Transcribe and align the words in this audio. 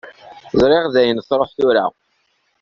Ẓriɣ 0.59 0.85
dayen 0.93 1.19
truḥ 1.29 1.49
tura. 1.57 1.85